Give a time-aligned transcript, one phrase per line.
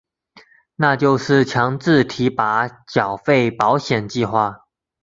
[0.77, 4.65] 那就是强制提拨缴费保险计划。